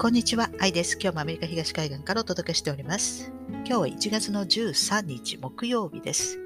[0.00, 0.96] こんにちは、愛です。
[0.96, 3.32] 今日もアメリカ東海岸からお届けしております。
[3.48, 6.38] 今日は1月の13日木曜日です。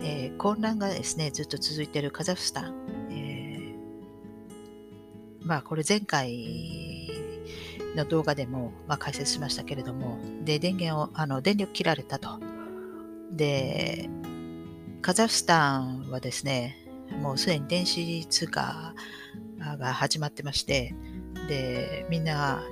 [0.00, 2.74] えー、混乱がですね、ずっと続いているカザフスタン。
[3.10, 7.10] えー、まあ、これ前回
[7.96, 12.38] の動画でも、まあ、解説しましたけれども、で、電源を、あの、電力切られたと。
[13.32, 14.08] で、
[15.02, 16.76] カザフスタンはですね、
[17.20, 18.94] もうすでに電子通貨
[19.58, 20.94] が始まってまして、
[21.50, 22.62] で、みんな、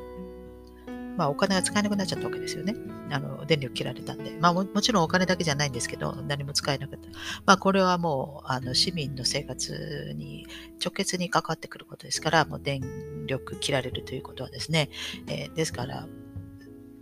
[1.17, 2.77] まあ、お金が使えなくなっちゃったわけですよね。
[3.11, 4.39] あの、電力切られたんで。
[4.41, 7.09] まあも、もちろんお金だけじゃないんですけど、何も使えなかった。
[7.45, 10.47] まあ、これはもう、あの、市民の生活に
[10.81, 12.81] 直結に関わってくることですから、もう電
[13.27, 14.91] 力切られるということはですね、
[15.27, 16.07] えー、ですから、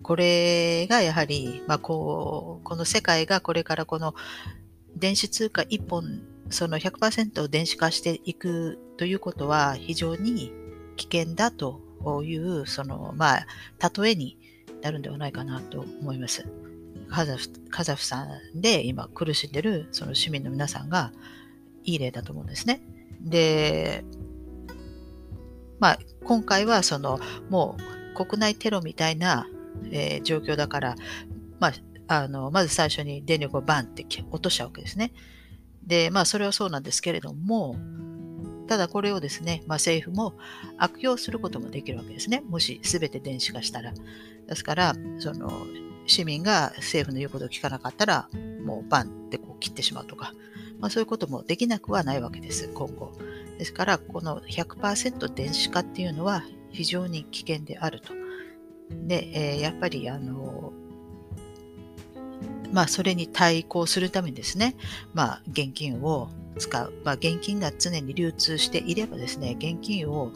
[0.03, 4.15] これがやはり、まあ、こう、この世界がこれからこの
[4.97, 10.53] 電子通貨1本、その100%を電子化していくということは非常に
[10.97, 11.81] 危険だと
[12.25, 13.47] いう、その、まあ、
[14.03, 14.39] 例えに
[14.83, 16.47] なるんではないかなと思います。
[17.09, 21.13] カザフカザフさんで今苦しんでるその市民の皆さんが
[21.85, 22.81] いい例だと思うんですね。
[23.21, 24.05] で、
[25.79, 27.77] まあ、今回はそのも
[28.17, 29.47] う国内テロみたいな、
[29.91, 30.97] えー、状況だから、
[31.61, 31.73] まあ、
[32.09, 35.13] あのまず最初に電力をバンって落としたわけですね。
[35.87, 37.77] で、まあそれはそうなんですけれども、
[38.67, 40.35] ただこれをですね、まあ、政府も
[40.79, 42.43] 悪用することもできるわけですね。
[42.49, 43.93] もし全て電子化したら。
[44.47, 45.67] ですから、その
[46.07, 48.29] 市民が政府の言うことを聞かなかったら、
[48.65, 50.33] もうバンってこう切ってしまうとか、
[50.79, 53.13] まあ、そういうこともできなくはないわけです、今後。
[53.59, 58.13] ですから、この100%電子化っていうのは非常に危険であると。
[58.91, 60.73] で、えー、やっぱりあの
[62.73, 64.77] まあ、それに対抗するためにですね、
[65.15, 66.29] まあ、現金を
[66.59, 66.93] 使う。
[67.05, 70.33] まあ、現金が常に流通していればですね、現金を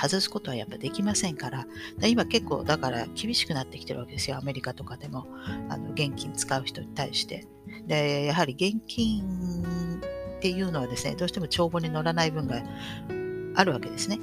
[0.00, 1.66] 外すことはやっぱできませんから、
[2.06, 5.26] 今結構だから厳しくなってきてるわけですよ、アメリカとかでも。
[5.68, 7.46] あの現金使う人に対して。
[7.86, 10.00] で、やはり現金
[10.36, 12.62] っていうのはですね、どうしても帳簿に乗らない分が
[13.54, 14.18] あるわけですね。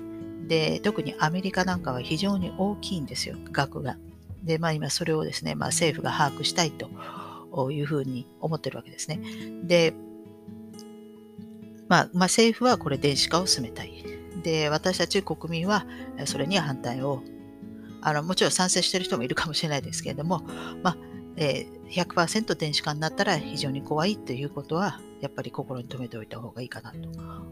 [0.47, 3.97] で、特にアメリカなんかは非常に大きいんですよ、額が。
[4.43, 9.21] で、まあ今それをですね、まあ政府が把握したいというふうに思ってるわけですね。
[9.63, 9.93] で、
[11.89, 14.05] まあ、まあ、政府はこれ電子化を進めたい。
[14.43, 15.85] で、私たち国民は
[16.25, 17.21] それには反対を、
[18.01, 20.43] あのもちろん賛成している人もいるかもしれないですけれども、
[20.83, 20.97] まあ
[21.35, 26.97] えー、100%電子化になったら非常に怖いということは、やっぱり心に留めておいた方がいいかなと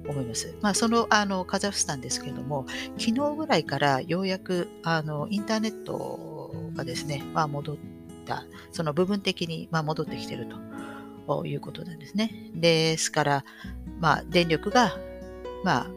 [0.08, 0.56] 思います。
[0.62, 2.66] まあ、そのあのカザフスタンですけれども、
[2.98, 7.78] 昨日ぐらいからようやくあのインターネットがですね、まあ、戻っ
[8.26, 10.48] た、その部分的にまあ戻ってきている
[11.28, 12.52] ということなんですね。
[12.56, 13.46] ですから、
[14.00, 14.98] まあ、電力が、
[15.64, 15.88] まあ、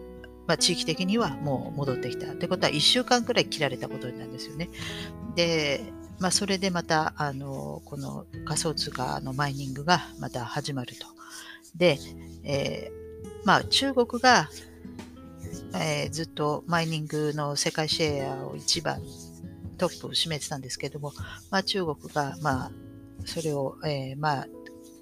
[0.47, 2.33] まあ、地域的にはもう戻ってきた。
[2.33, 4.69] ってことは、1週間くらい切られたことなんですよね。
[5.37, 11.07] で、まあ、それでまた、あの、この仮想通貨のマイニングがまた始まると。
[11.77, 11.99] で、
[12.45, 14.51] えー、まあ、中国が、
[15.75, 19.01] えー、ずっとマイニングの世界シェアを一番
[19.79, 21.13] トップを占めてたんですけども、
[21.51, 22.71] まあ、中国が、まあ、
[23.25, 24.47] それを、えー、まあ、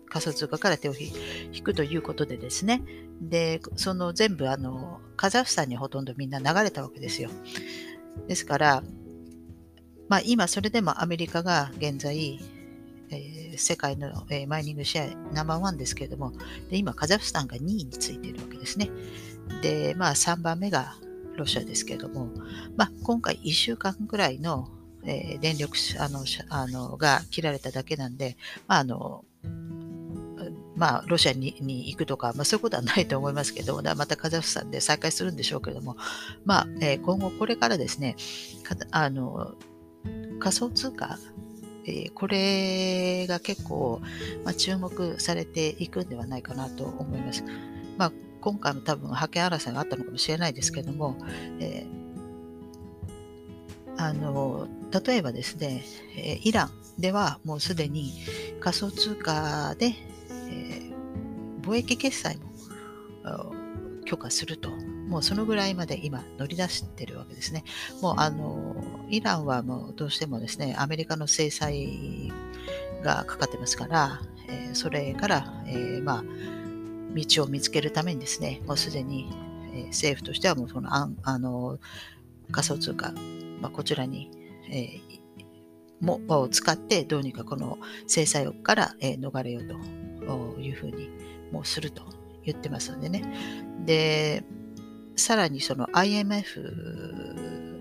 [0.08, 2.82] 仮想通貨から手を引くということでですね、
[3.20, 7.30] で、その全部あの、カザフスタンにほとんどみんな流れたわけですよ。
[8.26, 8.82] ですから、
[10.08, 12.40] まあ今それでもアメリカが現在、
[13.10, 16.32] えー、世界の、えー、マイニングシェアナンバーワンですけれども、
[16.70, 18.90] で今カザフスタンが2位についているわけですね。
[19.62, 20.94] で、まあ3番目が
[21.36, 22.30] ロシアですけれども、
[22.76, 24.68] まあ今回1週間ぐらいの、
[25.04, 28.36] えー、電力あのあのが切られただけなんで、
[28.66, 29.24] まああの
[30.78, 35.96] まあ、ロシアにに行くとか、まあ、そういうことはないと思いますけど、またカザフスタンで再開するんでしょうけども、
[36.44, 38.14] まあ、えー、今後これからですね、
[38.92, 39.54] あの
[40.38, 41.18] 仮想通貨、
[41.84, 44.00] えー、これが結構、
[44.44, 47.42] まあ、注目されていくんではないかなと思います。
[47.96, 51.16] まあ、今回も多分覇権争いがあったのかもしれないですけども、
[51.58, 54.68] えー、あの
[55.04, 55.82] 例えばですね、
[56.14, 56.70] イラン
[57.00, 58.12] ではもうすでに
[58.60, 60.07] 仮想通貨でえー、
[61.68, 62.48] 貿易決済も
[64.06, 64.70] 許可すると、
[65.08, 67.62] もうそのぐらいまで今乗り出してるわけですね。
[68.00, 68.74] もうあの、
[69.10, 72.32] イランはもうどうしてもですね、アメリカの制裁
[73.02, 76.24] がかかってますから、えー、それから、えー、まあ、
[77.14, 79.30] 道を見つけるためにですね、もうすでに、
[79.74, 81.78] え、政府としてはもうそのああの
[82.50, 83.12] 仮想通貨、
[83.60, 84.30] まあ、こちらに、
[84.70, 85.00] え
[86.00, 90.07] もを使ってどうにかこの制裁から、え逃れようと
[90.58, 91.10] いうふうに
[91.52, 92.02] もうすると
[92.44, 93.24] 言ってますのでね。
[93.84, 94.44] で、
[95.16, 97.76] さらにその IMF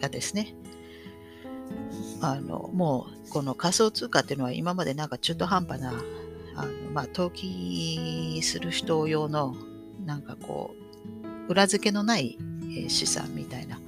[0.00, 0.54] がですね、
[2.20, 5.92] あのもうこの仮想通貨っていうのは今までなんか中途半端な
[6.56, 9.54] あの、まあ、投機する人用の
[10.04, 10.74] なんかこ
[11.48, 12.38] う裏付けのない
[12.88, 13.78] 資産みたいな、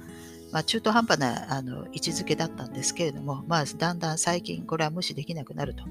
[0.51, 5.83] まあ、中途半端なあの位置づけだったんですけれども、まあ、だんだん最近これは無視できなくなると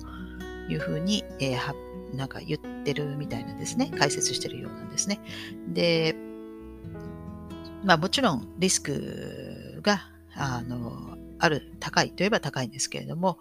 [0.70, 1.74] いうふうに、えー、
[2.14, 3.90] なんか言ってるみたいなんですね。
[3.96, 5.20] 解説してるようなんですね。
[5.68, 6.16] で
[7.84, 10.00] まあもちろんリスクが
[10.34, 13.38] あのある高いといえば高いんですけれども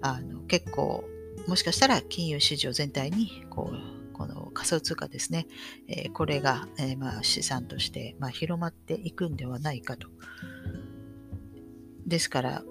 [0.00, 1.04] あの結構
[1.46, 5.46] もしかしたら金融市場全体にこうこの仮想通貨ですね、
[5.88, 10.08] えー、これが、えー、まあ資産として、まあ、広まっていくんではないかと。
[12.06, 12.62] ですから、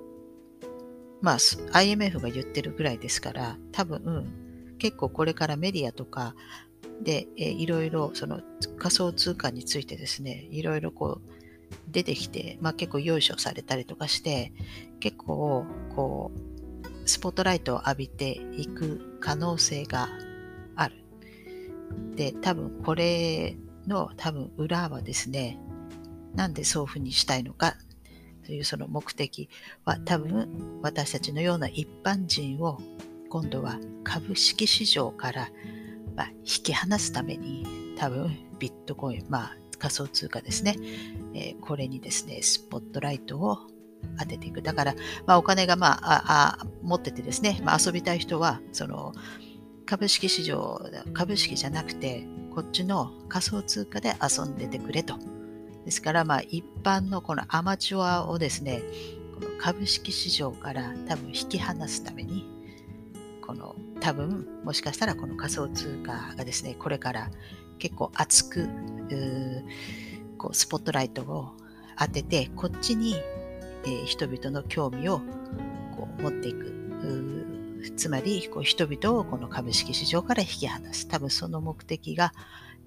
[1.21, 1.37] まあ、
[1.77, 4.52] IMF が言ってるぐらいですから、多分、うん、
[4.83, 6.35] 結構これからメディアとか
[7.01, 8.41] で、え、いろいろその
[8.77, 11.33] 仮想通貨についてですね、いろいろこう
[11.87, 14.51] 出てきて、まあ、結構用意されたりとかして、
[14.99, 15.65] 結構
[15.95, 20.09] こうスポットライトを浴びていく可能性が
[20.75, 20.95] ある。
[22.17, 23.55] で、多分これ
[23.87, 25.59] の多分裏はですね、
[26.35, 27.77] なんでそういうふうにしたいのか
[28.45, 29.47] というその目的
[29.85, 32.81] は多分私たちのような一般人を
[33.33, 35.49] 今度は株式市場から
[36.15, 40.75] ま引き離すために多分ビットコイン、まあ仮想通貨ですね、
[41.33, 43.57] えこれにですね、スポットライトを
[44.19, 44.61] 当てていく。
[44.61, 44.93] だから、
[45.25, 49.13] まあ、お金が、まあ、あ持っててですね、まあ、遊びたい人は、その、
[49.85, 50.79] 株式市場、
[51.13, 55.17] 株式じゃなくて、こっちの仮想通貨で遊んでてくれと。
[55.83, 58.83] ですから、まあ、一般のこのアマチュアをですね、
[59.33, 62.52] この株式市場から多分引き離すために、
[63.45, 67.29] この多分、もしかしたらこの仮想通貨がですね、これから
[67.79, 68.69] 結構熱く、
[70.37, 71.53] こうスポットライトを
[71.97, 73.15] 当てて、こっちに
[73.85, 75.19] えー、人々の興味を
[75.95, 76.73] こう持っていく。
[77.97, 81.07] つまりこう人々をこの株式市場から引き離す。
[81.07, 82.33] 多分その目的が、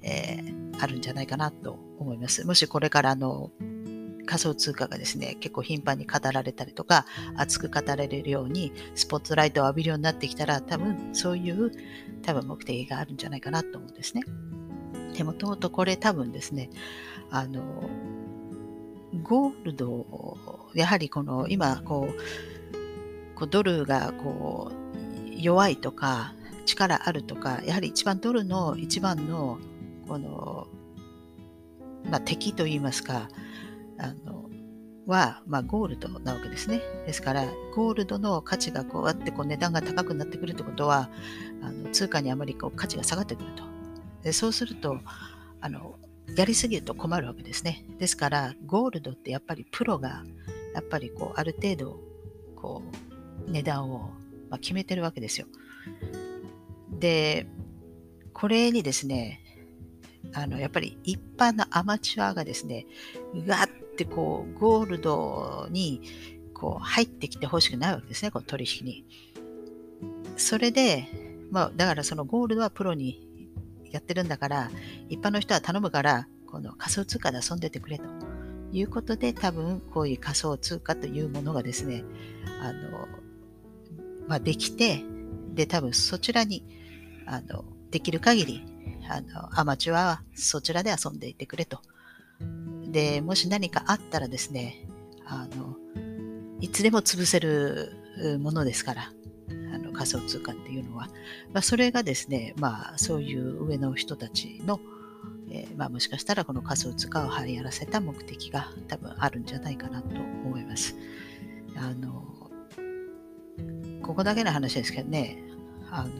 [0.00, 2.46] えー、あるんじゃないかなと思います。
[2.46, 3.50] もしこれからの
[4.26, 7.06] 仮想通貨がですね、結構頻繁に語られたりとか、
[7.36, 11.72] 熱く語られるように、スポットライトを浴びるようになってきたら、多分そういう
[12.22, 14.22] 多分目的があるんじゃないかなと思うんですね。
[15.16, 16.70] でもともとこれ多分ですね、
[17.30, 17.88] あの、
[19.22, 20.36] ゴールド、
[20.74, 26.34] やはりこの今こう、こうドルがこう弱いとか
[26.64, 29.58] 力あるとか、やはり一番ドルの一番の
[30.08, 30.66] この、
[32.10, 33.28] まあ、敵といいますか、
[33.98, 34.50] あの
[35.06, 36.80] は、まあ、ゴールドなわけですね。
[37.06, 41.08] ですから、ゴールドの価値がこうやってこう値段が高くなってくるってことは、
[41.62, 43.62] あの通貨にあまりこう価値が下がってくると。
[44.22, 44.98] でそうすると、
[45.60, 45.96] あの
[46.34, 47.84] やりすぎると困るわけですね。
[47.98, 50.24] ですから、ゴールドってやっぱりプロが、
[50.74, 52.00] やっぱりこう、ある程度、
[52.56, 52.82] こ
[53.46, 54.10] う、値段を、
[54.50, 55.46] ま決めてるわけですよ。
[56.98, 57.46] で、
[58.32, 59.40] これにですね、
[60.34, 62.86] あの、やっぱり一般のアマチュアがですね、
[63.34, 66.02] うわってこう、ゴールドに、
[66.54, 69.04] こう、入ってきてほしくないわけですね、この取引に。
[70.36, 71.08] それで、
[71.50, 73.26] まあ、だからそのゴールドはプロに
[73.90, 74.70] やってるんだから、
[75.08, 78.04] 一般の人は頼むから、この仮想通貨で遊んでてくれと
[78.72, 82.04] いうことで、多分こういう仮想通貨というものがですね、
[82.62, 83.08] あの、
[84.28, 85.02] まあ、できて、
[85.54, 86.64] で、多分そちらに、
[87.26, 88.62] あの、できる限り、
[89.08, 91.80] あの、アマチュアはそちらで遊んでいてくれと。
[92.96, 94.88] で、もし何かあったらですね、
[95.26, 95.76] あの、
[96.62, 97.92] いつでも潰せる
[98.40, 99.12] ものですから、
[99.74, 101.08] あの仮想通貨っていうのは、
[101.52, 104.80] まあ、それがですね、まあ、そういう上の人たちの、
[105.50, 110.96] えー、まあ、もしかしたらこの仮想通貨を流行らせた目的が多分あるんじゃないかなと思います。
[111.76, 112.24] あの
[114.02, 115.36] ここだけの話ですけどね、
[115.90, 116.10] あの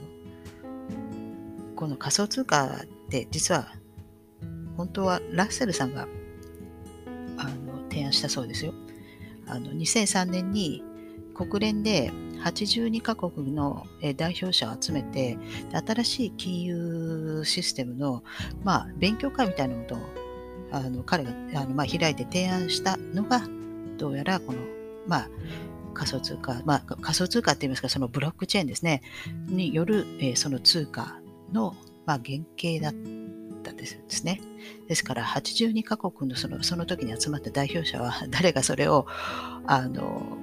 [1.74, 3.72] この仮想通貨って実は
[4.76, 6.06] 本当はラッセルさんが
[7.96, 8.74] 提案したそうですよ。
[9.46, 10.82] あの2003年に
[11.34, 12.12] 国連で
[12.44, 13.86] 82カ国の
[14.16, 15.38] 代表者を集めて、
[15.86, 18.22] 新しい金融システムの、
[18.64, 19.98] まあ、勉強会みたいなことを
[20.72, 23.42] あの彼があの、まあ、開いて提案したのが、
[23.98, 24.58] どうやらこの、
[25.06, 25.28] まあ、
[25.94, 29.02] 仮想通貨、まあ、仮想通貨って言いますか、そのブロックチェーンですね、
[29.48, 31.18] による、えー、その通貨
[31.52, 31.74] の、
[32.04, 33.15] まあ、原型だった
[33.84, 34.40] んですね。
[34.88, 39.06] ですから、82カ国のそのその時に集まった代表者は、 誰がそれを
[39.66, 40.38] あの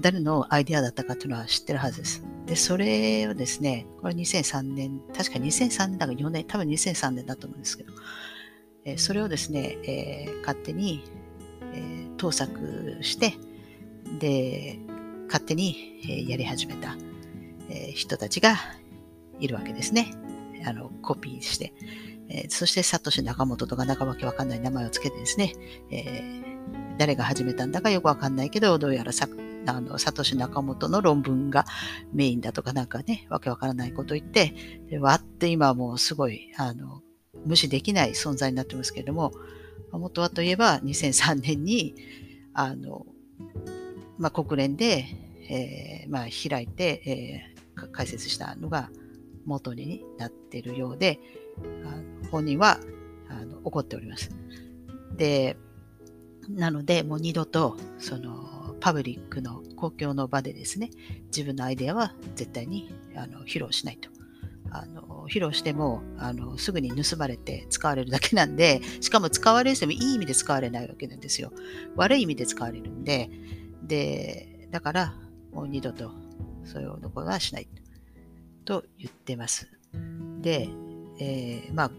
[0.00, 2.22] 誰のアイデアだったかというのは知ってるはずです。
[2.46, 7.92] で、それをですね、これ2003年、確か2003年だか4年、多分2003年だと思うんですけど、
[8.84, 11.04] え、それをですね、えー、勝手に、
[11.72, 13.34] えー、盗作して、
[14.18, 14.78] で、
[15.28, 16.96] 勝手に、えやり始めた、
[17.68, 18.56] え人たちが
[19.38, 20.12] いるわけですね。
[20.66, 21.72] あの、コピーして。
[22.28, 25.52] えそして、サトシ・ナカモトとか中わけわかんない名前をつけてですね、
[25.90, 26.40] え
[26.98, 29.28] 誰が始めたんだかよくわかんないけど、どうやらさ
[29.66, 31.64] あのサトシ・ナカモトの論文が
[32.12, 34.54] メインだとかなんかね、わけわからないこと言って、
[34.88, 37.02] でわって今もうすごい、あの、
[37.46, 39.32] 無視できない存在になってますけれども、
[39.92, 41.94] 元はといえば2003年に、
[42.54, 43.06] あの、
[44.18, 45.06] まあ、国連で、
[45.48, 48.90] えー、まあ、開いて、えー、解説したのが
[49.50, 51.20] 元になってるようで、
[51.84, 52.80] あの本人は
[53.28, 54.30] あの怒っております。
[55.16, 55.56] で、
[56.48, 60.90] なので、もう二度と、その、パブリックの公共の場でですね、
[61.26, 64.08] 自分のアイデアは絶対にあの披露しないと。
[64.72, 71.52] あの披露してもあのすぐに盗まれて使われるだけなんで、しかも使われてもいい意味で使われないわけなんですよ。
[71.96, 73.30] 悪い意味で使われるんで、
[73.82, 75.14] で、だから
[75.52, 76.10] もう二度と
[76.64, 77.68] そういうことはしない
[78.64, 79.68] と言ってます。
[80.40, 80.68] で、
[81.18, 81.90] えー、まあ、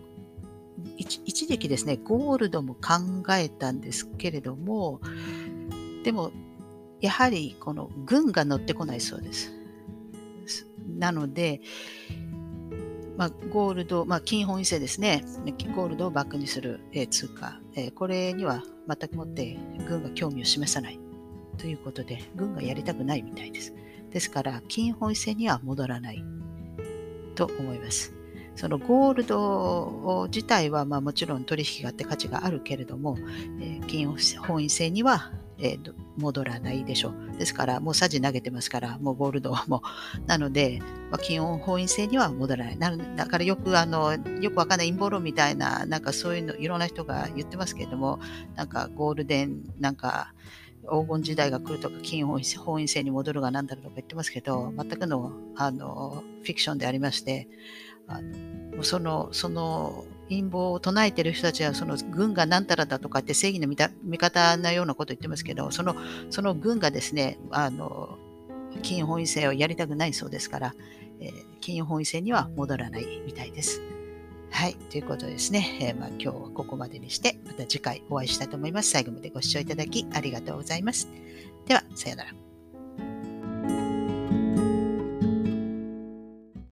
[0.98, 5.00] 一時期ですね、ゴールドも考えたんですけれども、
[6.04, 6.32] でも、
[7.02, 9.52] やはりこの軍が乗ってこないそうです。
[10.98, 11.62] なので、
[13.18, 15.24] まあ、ゴールド、まあ、金本位制ですね。
[15.76, 21.00] ゴールドをバックにする、えー、通貨、えー、これには全くもって軍が興味を示さない
[21.58, 23.74] ということで、軍がやりたくないみたいです。
[24.10, 26.24] ですから、金本位制には戻らない
[27.48, 28.14] と思います。
[28.56, 33.18] そのゴールド自体はまあもちろん取引があって価値があるけれども、
[33.60, 34.08] えー、金
[34.46, 35.32] 本位制には
[35.64, 37.38] えー、戻らないでしょう。
[37.38, 39.84] ですから、もうさじ投げてますから、もうゴールドはも
[40.24, 40.82] う、なので、
[41.12, 42.98] ま、金本位制には戻らない。
[43.16, 48.20] だからよく、あの、よくわかんない陰謀論みたいな、なんかそういうの、いろんな人が言ってますけれども、
[48.56, 50.34] なんかゴールデン、なんか、
[50.90, 52.40] 黄金時代が来るとか、金本
[52.84, 57.48] 位制に戻るが何だろうとか言ってますけど、全くのあのフィクションでありまして、
[58.08, 65.96] あのその、その陰謀を唱えてる人たちは、その軍が何たらだとかって正義の味方なようなこと言ってますけど、その
[66.30, 68.18] その軍がですね、あの
[68.82, 70.76] 金本位制をやりたくないそうですから、
[71.20, 73.82] えー、金本位制には戻らないみたいです。
[74.52, 74.76] はい。
[74.76, 75.78] ということですね。
[75.82, 78.92] えー、まあ、今日はここまでにして、また次回お会いしたいと思います。
[78.92, 81.08] 最後までご視聴いただきありがとうございます。
[81.66, 82.51] では、さようなら。